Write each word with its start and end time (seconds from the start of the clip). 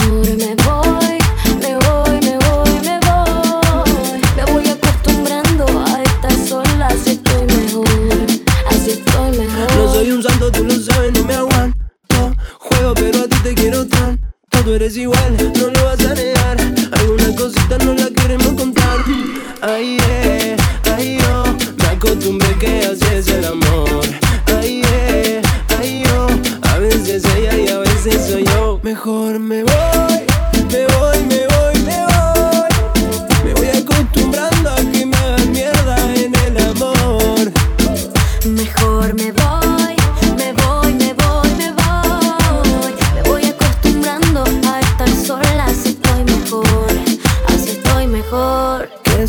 Me 0.00 0.54
voy, 0.64 1.18
me 1.60 1.76
voy, 1.76 2.20
me 2.20 2.38
voy, 2.38 2.80
me 2.84 2.98
voy. 3.06 4.20
Me 4.36 4.44
voy 4.52 4.68
acostumbrando 4.68 5.66
a 5.86 6.02
estar 6.02 6.32
sola, 6.48 6.86
así 6.88 7.10
estoy 7.10 7.44
mejor, 7.46 7.86
así 8.68 8.90
estoy 8.92 9.38
mejor. 9.38 9.76
No 9.76 9.92
soy 9.92 10.10
un 10.12 10.22
santo, 10.22 10.50
tú 10.50 10.64
lo 10.64 10.74
sabes, 10.80 11.12
no 11.12 11.24
me 11.24 11.34
aguanto. 11.34 11.76
Juego, 12.58 12.94
pero 12.94 13.18
a 13.24 13.28
ti 13.28 13.36
te 13.42 13.54
quiero 13.54 13.86
tan. 13.86 14.18
Todo 14.48 14.74
eres 14.74 14.96
igual, 14.96 15.36
no 15.58 15.66
lo 15.68 15.84
vas 15.84 16.00
a 16.04 16.14
negar. 16.14 16.56
Hay 16.92 17.06
una 17.06 17.34
cosita 17.36 17.78
no 17.84 17.94
la 17.94 18.10
queremos 18.10 18.52
contar. 18.54 18.98
ay, 19.62 19.98
eh, 20.08 20.56
ayer. 20.96 21.22
Oh. 21.30 21.44
Me 21.78 21.86
acostumbré 21.88 22.54
que 22.58 22.86
así 22.86 23.04
es 23.14 23.28
el 23.28 23.44
amor. 23.44 24.00
Ayer, 24.58 24.84
eh, 24.92 25.42
ayer. 25.78 26.08
Oh. 26.16 26.19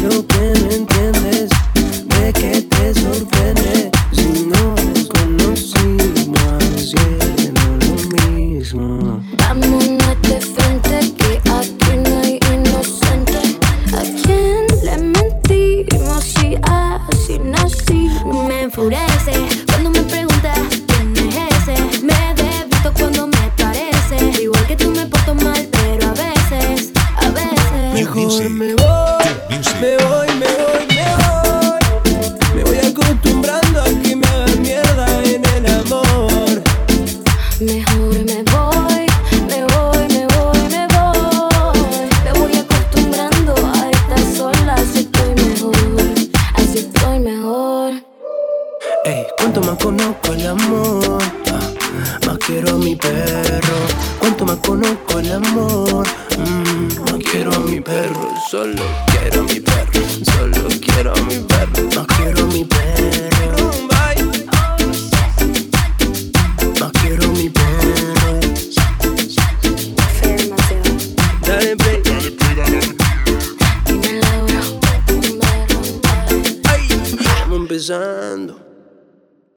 Lo 0.00 0.26
que 0.26 0.52
no 0.60 0.70
entiendes? 0.70 1.50
¿De 2.06 2.32
qué 2.32 2.62
te 2.62 2.94
sorprende? 2.94 3.90
Si 4.12 4.46
nos 4.46 5.08
conocimos 5.08 6.40
haciendo 6.76 7.62
lo 7.80 7.94
mismo. 8.30 9.22
Vámonos 9.38 10.16
de 10.22 10.40
frente 10.40 11.12
que 11.18 11.40
aquí 11.50 11.92
no 12.04 12.20
hay 12.20 12.38
inocente. 12.52 13.40
¿A 13.92 14.02
quién 14.22 14.66
le 14.84 14.96
mentimos 14.98 16.24
si 16.24 16.56
así 16.62 17.38
nací? 17.38 18.10
Me 18.48 18.62
enfurece 18.62 19.34
cuando 19.66 19.90
me 19.90 20.02
preguntas 20.02 20.58
quién 20.86 21.16
es 21.28 21.68
ese. 21.68 21.76
Me 22.02 22.34
debito 22.34 22.92
cuando 22.96 23.26
me 23.26 23.50
parece. 23.56 24.42
Igual 24.42 24.66
que 24.66 24.76
tú 24.76 24.90
me 24.90 25.06
porto 25.06 25.34
mal, 25.34 25.68
pero 25.70 26.08
a 26.08 26.12
veces, 26.12 26.92
a 27.16 27.28
veces. 27.30 27.94
Mejor 27.94 28.50
me 28.50 28.74
voy, 28.74 29.01
me 29.82 29.96
voy, 29.96 30.28
me 30.42 30.46
voy, 30.62 30.86
me 30.94 31.06
voy. 31.22 31.80
Me 32.54 32.62
voy 32.62 32.78
acostumbrando 32.78 33.80
a 33.80 33.84
que 34.02 34.14
me 34.14 34.26
hagan 34.28 34.62
mierda 34.62 35.24
en 35.24 35.44
el 35.44 35.66
amor. 35.80 36.62
Mejor 37.58 38.14
me 38.30 38.38
voy, 38.52 39.06
me 39.50 39.58
voy, 39.72 40.04
me 40.14 40.26
voy, 40.34 40.60
me 40.74 40.86
voy. 40.94 42.08
Me 42.24 42.32
voy 42.38 42.52
acostumbrando 42.64 43.54
a 43.74 43.90
estar 43.90 44.22
sola, 44.36 44.74
así 44.74 45.00
estoy 45.00 45.34
mejor, 45.34 45.74
así 46.54 46.78
estoy 46.78 47.18
mejor. 47.18 47.94
Ey, 49.04 49.26
cuanto 49.36 49.60
más 49.62 49.76
conozco 49.78 50.32
el 50.32 50.46
amor, 50.46 51.22
ah, 51.52 52.26
más 52.26 52.38
quiero 52.38 52.70
a 52.70 52.78
mi 52.78 52.94
perro. 52.94 53.78
Cuanto 54.20 54.46
más 54.46 54.58
conozco 54.58 55.18
el 55.18 55.32
amor, 55.32 56.06
mm, 56.38 57.11
quiero 57.32 57.54
a 57.54 57.58
mi 57.60 57.80
perro. 57.80 58.28
Solo 58.50 58.82
quiero 59.06 59.40
a 59.40 59.44
mi 59.44 59.58
perro, 59.60 60.02
solo 60.34 60.68
quiero 60.84 61.12
a 61.14 61.20
mi 61.22 61.38
perro. 61.38 61.88
Más 61.94 62.06
quiero 62.18 62.42
a 62.42 62.46
mi 62.46 62.64
perro. 62.64 63.70
Más 66.78 66.92
quiero 67.00 67.24
a 67.24 67.28
mi 67.28 67.48
perro. 67.48 68.40
Dale 71.46 71.76
play. 71.76 72.02
Ay, 76.68 76.88
estamos 76.90 77.60
empezando. 77.60 78.71